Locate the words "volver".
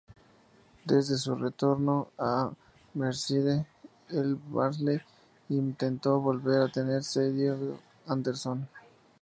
6.19-6.61